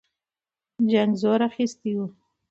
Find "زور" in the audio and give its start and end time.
1.21-1.39